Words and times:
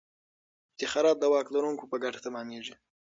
افتخارات 0.69 1.17
د 1.19 1.25
واک 1.33 1.47
لرونکو 1.55 1.89
په 1.91 1.97
ګټه 2.03 2.19
تمامیږي. 2.25 2.75